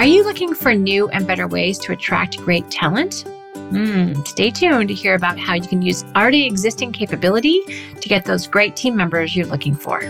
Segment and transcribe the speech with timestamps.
[0.00, 3.26] Are you looking for new and better ways to attract great talent?
[3.52, 7.60] Mm, stay tuned to hear about how you can use already existing capability
[8.00, 10.00] to get those great team members you're looking for.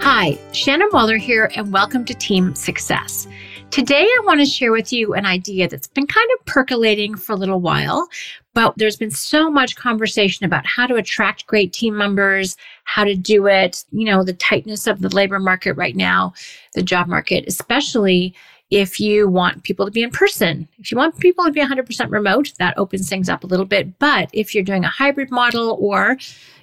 [0.00, 3.28] Hi, Shannon Waller here, and welcome to Team Success.
[3.70, 7.34] Today, I want to share with you an idea that's been kind of percolating for
[7.34, 8.08] a little while,
[8.56, 13.14] but there's been so much conversation about how to attract great team members, how to
[13.14, 16.32] do it, you know, the tightness of the labor market right now,
[16.72, 18.34] the job market, especially
[18.70, 20.68] if you want people to be in person.
[20.78, 23.98] If you want people to be 100% remote, that opens things up a little bit.
[23.98, 26.16] But if you're doing a hybrid model or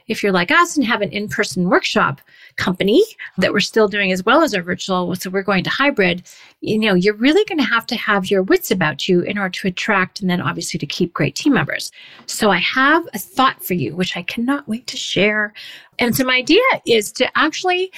[0.08, 2.20] if you're like us and have an in person workshop
[2.58, 3.02] company
[3.38, 6.24] that we're still doing as well as our virtual, so we're going to hybrid,
[6.60, 9.50] you know, you're really going to have to have your wits about you in order
[9.50, 11.90] to attract and then obviously to keep great team members.
[12.26, 15.54] So I have a thought for you, which I cannot wait to share.
[16.00, 17.92] And so my idea is to actually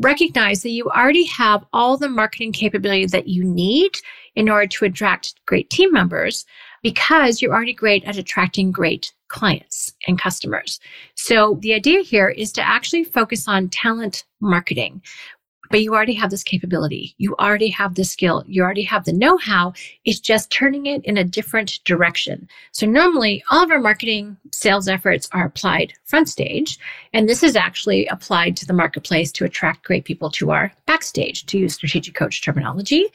[0.00, 3.92] recognize that you already have all the marketing capability that you need
[4.34, 6.44] in order to attract great team members
[6.82, 10.80] because you're already great at attracting great clients and customers.
[11.14, 15.02] So the idea here is to actually focus on talent marketing.
[15.72, 17.14] But you already have this capability.
[17.16, 18.44] You already have the skill.
[18.46, 19.72] You already have the know how.
[20.04, 22.46] It's just turning it in a different direction.
[22.72, 26.78] So normally all of our marketing sales efforts are applied front stage.
[27.14, 31.46] And this is actually applied to the marketplace to attract great people to our backstage,
[31.46, 33.06] to use strategic coach terminology.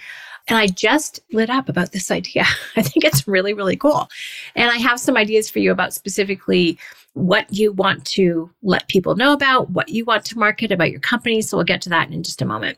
[0.48, 2.46] And I just lit up about this idea.
[2.76, 4.10] I think it's really, really cool.
[4.56, 6.80] And I have some ideas for you about specifically
[7.18, 11.00] what you want to let people know about, what you want to market about your
[11.00, 11.42] company.
[11.42, 12.78] So we'll get to that in just a moment.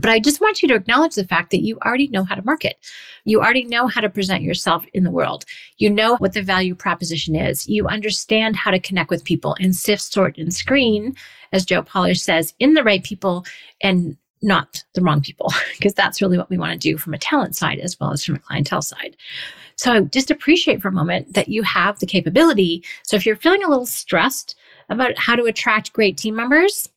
[0.00, 2.44] But I just want you to acknowledge the fact that you already know how to
[2.44, 2.76] market.
[3.24, 5.44] You already know how to present yourself in the world.
[5.78, 7.68] You know what the value proposition is.
[7.68, 11.16] You understand how to connect with people and sift, sort, and screen,
[11.52, 13.44] as Joe Polish says, in the right people
[13.82, 17.18] and not the wrong people, because that's really what we want to do from a
[17.18, 19.16] talent side as well as from a clientele side.
[19.76, 22.84] So just appreciate for a moment that you have the capability.
[23.04, 24.56] So if you're feeling a little stressed
[24.88, 26.88] about how to attract great team members,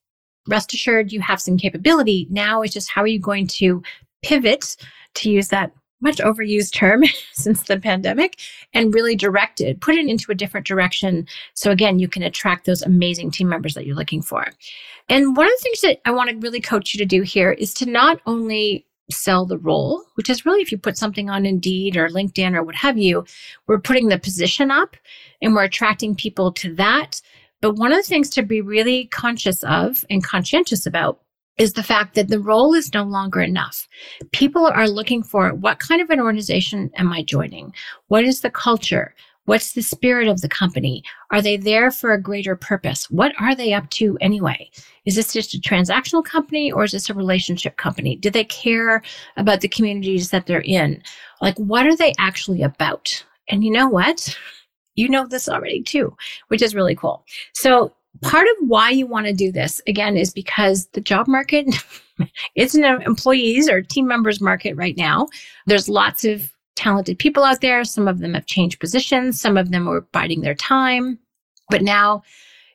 [0.48, 2.28] rest assured you have some capability.
[2.32, 3.84] Now it's just how are you going to
[4.24, 4.78] pivot
[5.16, 5.72] to use that
[6.02, 7.04] much overused term
[7.34, 8.40] since the pandemic
[8.74, 11.28] and really directed, put it into a different direction.
[11.54, 14.48] So again, you can attract those amazing team members that you're looking for.
[15.10, 17.52] And one of the things that I want to really coach you to do here
[17.52, 21.46] is to not only sell the role, which is really if you put something on
[21.46, 23.26] Indeed or LinkedIn or what have you,
[23.68, 24.96] we're putting the position up
[25.42, 27.22] and we're attracting people to that.
[27.62, 31.20] But one of the things to be really conscious of and conscientious about
[31.62, 33.88] is the fact that the role is no longer enough.
[34.32, 37.72] People are looking for what kind of an organization am I joining?
[38.08, 39.14] What is the culture?
[39.46, 41.04] What's the spirit of the company?
[41.30, 43.12] Are they there for a greater purpose?
[43.12, 44.72] What are they up to anyway?
[45.06, 48.16] Is this just a transactional company or is this a relationship company?
[48.16, 49.04] Do they care
[49.38, 51.04] about the communities that they're in?
[51.42, 53.24] Like, what are they actually about?
[53.50, 54.36] And you know what?
[54.96, 56.18] You know this already too,
[56.48, 57.24] which is really cool.
[57.54, 61.68] So, part of why you want to do this again is because the job market
[62.56, 65.28] it's an employees or team members market right now.
[65.66, 67.84] There's lots of talented people out there.
[67.84, 71.20] Some of them have changed positions, some of them were biding their time.
[71.70, 72.24] But now,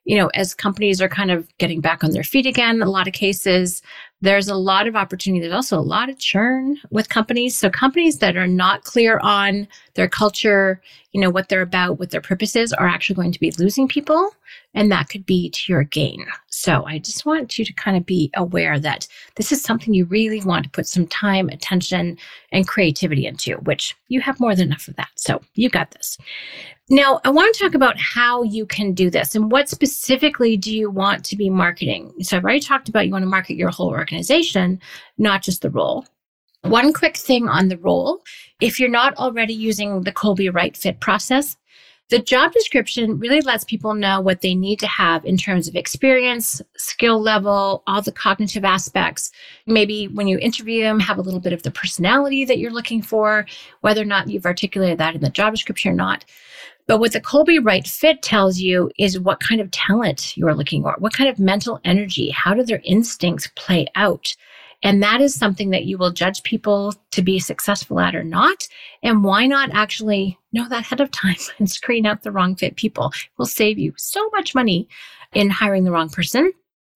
[0.05, 3.09] you know, as companies are kind of getting back on their feet again, a lot
[3.09, 3.83] of cases,
[4.22, 5.41] there's a lot of opportunity.
[5.41, 7.56] There's also a lot of churn with companies.
[7.56, 10.81] So companies that are not clear on their culture,
[11.12, 13.88] you know, what they're about, what their purpose is, are actually going to be losing
[13.88, 14.31] people.
[14.75, 16.27] And that could be to your gain.
[16.49, 20.06] So I just want you to kind of be aware that this is something you
[20.06, 22.16] really want to put some time, attention,
[22.53, 25.10] and creativity into, which you have more than enough of that.
[25.16, 26.19] So you got this.
[26.89, 30.73] Now, I want to talk about how you can do this and what specifically do
[30.73, 32.13] you want to be marketing?
[32.21, 34.81] So I've already talked about you want to market your whole organization,
[35.19, 36.07] not just the role.
[36.63, 38.23] One quick thing on the role
[38.61, 41.57] if you're not already using the Kolbe Right Fit process,
[42.09, 45.75] the job description really lets people know what they need to have in terms of
[45.75, 49.33] experience, skill level, all the cognitive aspects.
[49.66, 53.03] Maybe when you interview them, have a little bit of the personality that you're looking
[53.03, 53.47] for,
[53.81, 56.25] whether or not you've articulated that in the job description or not.
[56.86, 60.54] But what the Kolbe Right Fit tells you is what kind of talent you are
[60.54, 64.36] looking for, what kind of mental energy, how do their instincts play out?
[64.83, 68.69] And that is something that you will judge people to be successful at or not.
[69.03, 72.77] And why not actually know that ahead of time and screen out the wrong fit
[72.77, 73.07] people?
[73.07, 74.89] It will save you so much money
[75.33, 76.53] in hiring the wrong person.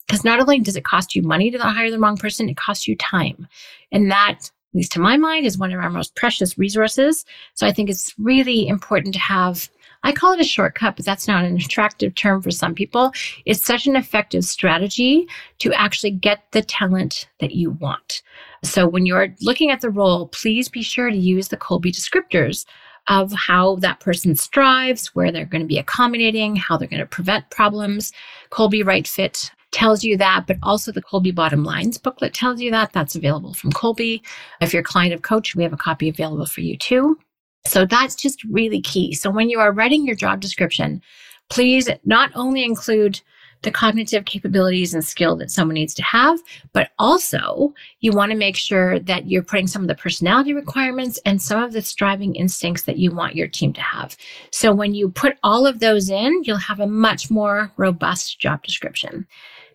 [0.06, 2.88] Because not only does it cost you money to hire the wrong person, it costs
[2.88, 3.47] you time.
[3.93, 7.25] And that at least to my mind, is one of our most precious resources.
[7.55, 9.69] So I think it's really important to have
[10.02, 13.12] I call it a shortcut, but that's not an attractive term for some people.
[13.44, 15.26] It's such an effective strategy
[15.58, 18.23] to actually get the talent that you want.
[18.64, 22.64] So when you're looking at the role, please be sure to use the Kolbe descriptors
[23.08, 27.06] of how that person strives, where they're going to be accommodating, how they're going to
[27.06, 28.12] prevent problems.
[28.50, 32.70] Kolbe Right Fit tells you that, but also the Kolbe Bottom Lines booklet tells you
[32.70, 32.93] that.
[32.93, 34.20] That's available from Kolbe.
[34.61, 37.19] If you're a client of Coach, we have a copy available for you too.
[37.67, 39.15] So that's just really key.
[39.15, 41.03] So when you are writing your job description,
[41.51, 43.21] please not only include
[43.62, 46.41] the cognitive capabilities and skill that someone needs to have,
[46.73, 51.19] but also you want to make sure that you're putting some of the personality requirements
[51.27, 54.17] and some of the striving instincts that you want your team to have.
[54.51, 58.62] So when you put all of those in, you'll have a much more robust job
[58.62, 59.27] description.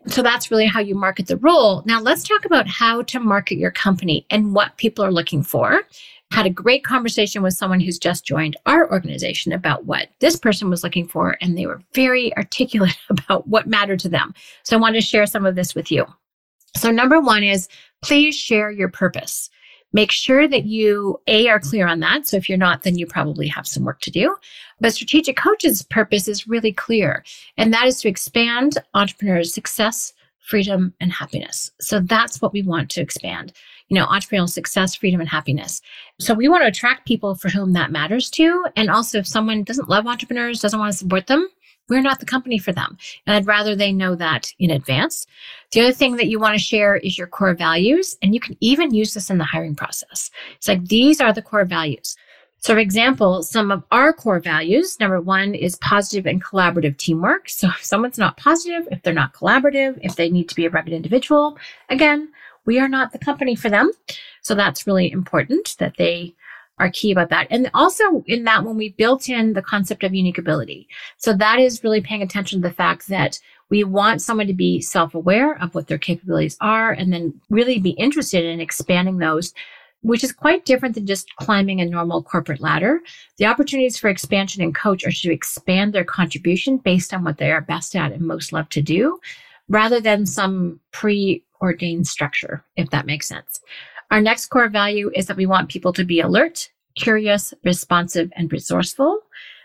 [0.07, 1.81] So that's really how you market the role.
[1.85, 5.81] Now let's talk about how to market your company and what people are looking for.
[6.35, 10.69] Had a great conversation with someone who's just joined our organization about what this person
[10.69, 14.33] was looking for, and they were very articulate about what mattered to them.
[14.63, 16.05] So I wanted to share some of this with you.
[16.75, 17.69] So number one is
[18.03, 19.49] please share your purpose.
[19.93, 22.27] Make sure that you A are clear on that.
[22.27, 24.35] So if you're not, then you probably have some work to do.
[24.81, 27.23] But strategic coach's purpose is really clear,
[27.55, 30.11] and that is to expand entrepreneurs' success,
[30.41, 31.71] freedom, and happiness.
[31.79, 33.53] So that's what we want to expand.
[33.89, 35.81] You know, entrepreneurial success, freedom, and happiness.
[36.19, 38.65] So we want to attract people for whom that matters to.
[38.75, 41.47] And also, if someone doesn't love entrepreneurs, doesn't want to support them,
[41.87, 42.97] we're not the company for them.
[43.27, 45.27] And I'd rather they know that in advance.
[45.71, 48.17] The other thing that you want to share is your core values.
[48.21, 50.31] And you can even use this in the hiring process.
[50.55, 52.15] It's like, these are the core values.
[52.59, 57.47] So, for example, some of our core values number one is positive and collaborative teamwork.
[57.47, 60.71] So, if someone's not positive, if they're not collaborative, if they need to be a
[60.71, 61.59] rugged individual,
[61.89, 62.29] again,
[62.65, 63.91] we are not the company for them.
[64.41, 66.35] So, that's really important that they
[66.77, 67.47] are key about that.
[67.49, 70.87] And also in that when we built in the concept of unique ability.
[71.17, 73.39] So that is really paying attention to the fact that
[73.69, 77.91] we want someone to be self-aware of what their capabilities are and then really be
[77.91, 79.53] interested in expanding those
[80.01, 83.01] which is quite different than just climbing a normal corporate ladder.
[83.37, 87.51] The opportunities for expansion and coach are to expand their contribution based on what they
[87.51, 89.19] are best at and most love to do,
[89.67, 90.79] rather than some
[91.65, 93.59] preordained structure, if that makes sense.
[94.11, 98.51] Our next core value is that we want people to be alert, curious, responsive, and
[98.51, 99.19] resourceful.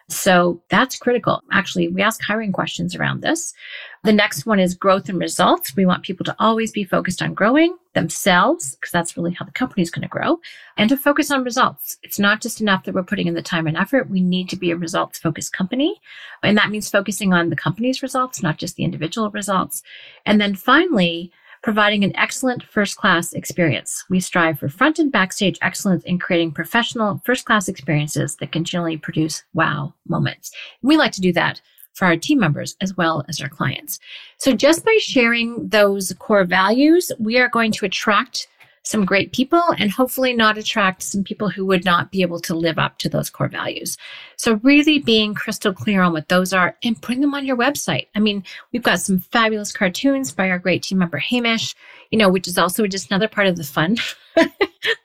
[0.08, 1.40] So that's critical.
[1.52, 3.54] Actually, we ask hiring questions around this.
[4.02, 5.76] The next one is growth and results.
[5.76, 9.52] We want people to always be focused on growing themselves, because that's really how the
[9.52, 10.40] company is going to grow,
[10.76, 11.96] and to focus on results.
[12.02, 14.10] It's not just enough that we're putting in the time and effort.
[14.10, 16.00] We need to be a results focused company.
[16.42, 19.82] And that means focusing on the company's results, not just the individual results.
[20.26, 21.30] And then finally,
[21.62, 24.04] providing an excellent first class experience.
[24.08, 28.96] We strive for front and backstage excellence in creating professional first class experiences that continually
[28.96, 30.50] produce wow moments.
[30.82, 31.60] we like to do that
[31.92, 33.98] for our team members as well as our clients.
[34.38, 38.48] So just by sharing those core values, we are going to attract
[38.82, 42.54] some great people and hopefully not attract some people who would not be able to
[42.54, 43.98] live up to those core values.
[44.36, 48.06] So really being crystal clear on what those are and putting them on your website.
[48.14, 48.42] I mean,
[48.72, 51.74] we've got some fabulous cartoons by our great team member Hamish,
[52.10, 53.96] you know, which is also just another part of the fun,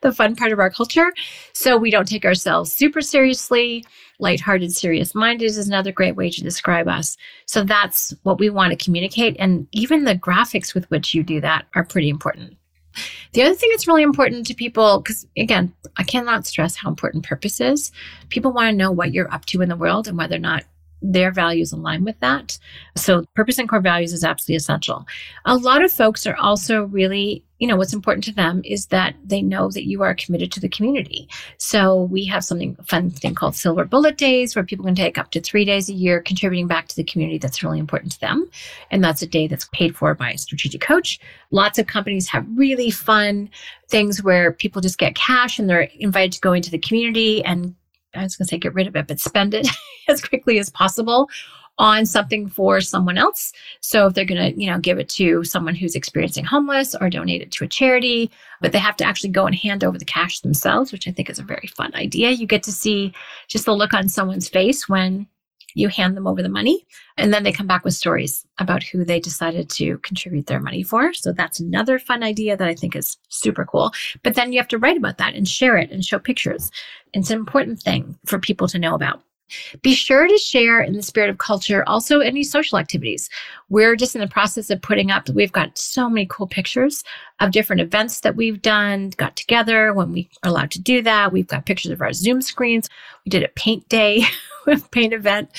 [0.02, 1.12] the fun part of our culture.
[1.52, 3.84] So we don't take ourselves super seriously.
[4.18, 7.18] Lighthearted, serious minded is another great way to describe us.
[7.44, 9.36] So that's what we want to communicate.
[9.38, 12.56] And even the graphics with which you do that are pretty important.
[13.32, 17.24] The other thing that's really important to people, because again, I cannot stress how important
[17.24, 17.92] purpose is.
[18.28, 20.64] People want to know what you're up to in the world and whether or not
[21.12, 22.58] their values align with that.
[22.96, 25.06] So, purpose and core values is absolutely essential.
[25.44, 29.14] A lot of folks are also really, you know, what's important to them is that
[29.24, 31.28] they know that you are committed to the community.
[31.58, 35.30] So, we have something fun thing called Silver Bullet Days where people can take up
[35.30, 38.50] to three days a year contributing back to the community that's really important to them.
[38.90, 41.20] And that's a day that's paid for by a strategic coach.
[41.52, 43.48] Lots of companies have really fun
[43.88, 47.74] things where people just get cash and they're invited to go into the community and
[48.16, 49.68] I was going to say get rid of it, but spend it
[50.08, 51.28] as quickly as possible
[51.78, 53.52] on something for someone else.
[53.80, 57.10] So if they're going to, you know, give it to someone who's experiencing homeless or
[57.10, 58.30] donate it to a charity,
[58.60, 61.28] but they have to actually go and hand over the cash themselves, which I think
[61.28, 62.30] is a very fun idea.
[62.30, 63.12] You get to see
[63.46, 65.26] just the look on someone's face when
[65.76, 66.86] you hand them over the money
[67.18, 70.82] and then they come back with stories about who they decided to contribute their money
[70.82, 71.12] for.
[71.12, 73.92] So that's another fun idea that I think is super cool.
[74.22, 76.70] But then you have to write about that and share it and show pictures.
[77.12, 79.22] It's an important thing for people to know about.
[79.82, 83.28] Be sure to share in the spirit of culture also any social activities.
[83.68, 87.04] We're just in the process of putting up, we've got so many cool pictures
[87.38, 91.32] of different events that we've done, got together when we are allowed to do that.
[91.32, 92.88] We've got pictures of our Zoom screens.
[93.24, 94.24] We did a paint day
[94.90, 95.50] paint event.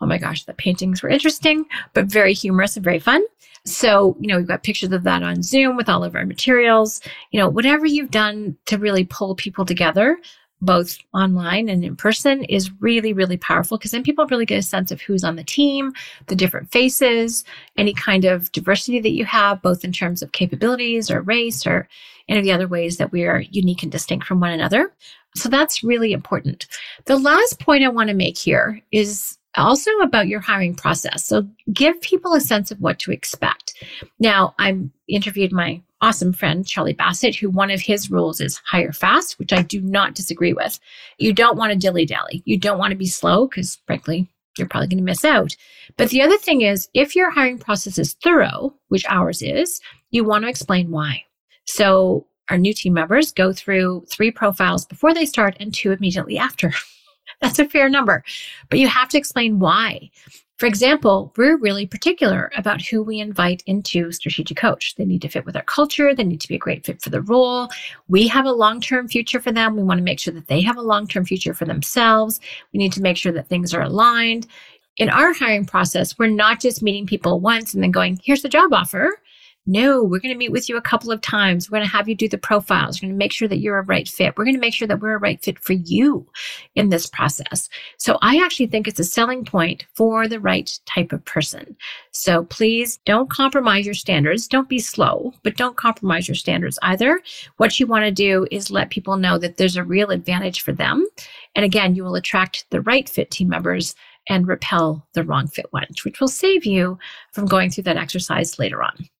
[0.00, 3.24] Oh my gosh, the paintings were interesting, but very humorous and very fun.
[3.64, 7.00] So, you know, we've got pictures of that on Zoom with all of our materials.
[7.32, 10.18] You know, whatever you've done to really pull people together,
[10.60, 14.62] both online and in person, is really, really powerful because then people really get a
[14.62, 15.92] sense of who's on the team,
[16.26, 17.44] the different faces,
[17.76, 21.88] any kind of diversity that you have, both in terms of capabilities or race or
[22.28, 24.92] any of the other ways that we are unique and distinct from one another.
[25.34, 26.66] So that's really important.
[27.04, 31.24] The last point I want to make here is also about your hiring process.
[31.24, 33.74] So give people a sense of what to expect.
[34.18, 38.92] Now, I interviewed my awesome friend, Charlie Bassett, who one of his rules is hire
[38.92, 40.78] fast, which I do not disagree with.
[41.18, 42.42] You don't want to dilly dally.
[42.44, 45.56] You don't want to be slow because, frankly, you're probably going to miss out.
[45.96, 50.24] But the other thing is, if your hiring process is thorough, which ours is, you
[50.24, 51.24] want to explain why.
[51.64, 56.38] So our new team members go through three profiles before they start and two immediately
[56.38, 56.72] after.
[57.40, 58.24] That's a fair number,
[58.68, 60.10] but you have to explain why.
[60.58, 64.96] For example, we're really particular about who we invite into strategic coach.
[64.96, 66.12] They need to fit with our culture.
[66.12, 67.68] They need to be a great fit for the role.
[68.08, 69.76] We have a long-term future for them.
[69.76, 72.40] We want to make sure that they have a long-term future for themselves.
[72.72, 74.48] We need to make sure that things are aligned.
[74.96, 78.48] In our hiring process, we're not just meeting people once and then going, here's the
[78.48, 79.22] job offer.
[79.70, 81.70] No, we're going to meet with you a couple of times.
[81.70, 82.96] We're going to have you do the profiles.
[82.96, 84.32] We're going to make sure that you're a right fit.
[84.34, 86.26] We're going to make sure that we're a right fit for you
[86.74, 87.68] in this process.
[87.98, 91.76] So I actually think it's a selling point for the right type of person.
[92.12, 94.48] So please don't compromise your standards.
[94.48, 97.20] Don't be slow, but don't compromise your standards either.
[97.58, 100.72] What you want to do is let people know that there's a real advantage for
[100.72, 101.06] them.
[101.54, 103.94] And again, you will attract the right fit team members
[104.30, 106.98] and repel the wrong fit ones, which will save you
[107.34, 109.10] from going through that exercise later on.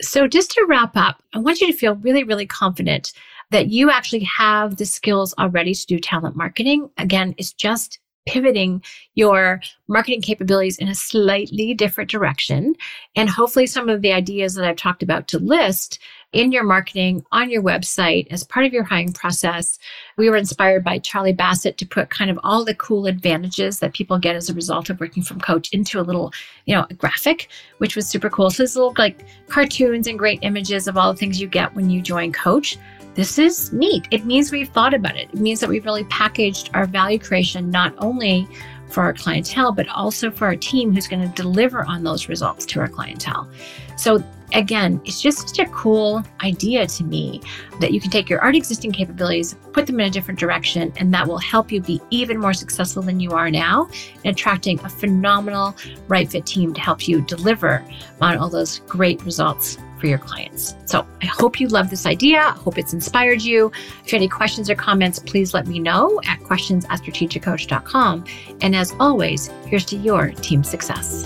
[0.00, 3.12] So, just to wrap up, I want you to feel really, really confident
[3.50, 6.90] that you actually have the skills already to do talent marketing.
[6.98, 8.82] Again, it's just pivoting
[9.14, 12.74] your marketing capabilities in a slightly different direction.
[13.16, 15.98] And hopefully, some of the ideas that I've talked about to list
[16.34, 19.78] in your marketing on your website as part of your hiring process.
[20.16, 23.94] We were inspired by Charlie Bassett to put kind of all the cool advantages that
[23.94, 26.32] people get as a result of working from Coach into a little,
[26.66, 28.50] you know, graphic, which was super cool.
[28.50, 31.88] So this little like cartoons and great images of all the things you get when
[31.88, 32.76] you join Coach
[33.14, 34.08] this is neat.
[34.10, 35.28] It means we've thought about it.
[35.32, 38.48] It means that we've really packaged our value creation not only
[38.88, 42.66] for our clientele, but also for our team who's going to deliver on those results
[42.66, 43.48] to our clientele.
[43.96, 47.40] So again, it's just such a cool idea to me
[47.80, 51.12] that you can take your art existing capabilities, put them in a different direction, and
[51.14, 53.88] that will help you be even more successful than you are now
[54.22, 55.74] in attracting a phenomenal
[56.08, 57.84] right fit team to help you deliver
[58.20, 60.74] on all those great results for your clients.
[60.84, 62.40] So I hope you love this idea.
[62.40, 63.72] I hope it's inspired you.
[64.04, 68.26] If you have any questions or comments, please let me know at questions at strategiccoach.com.
[68.60, 71.24] And as always, here's to your team success.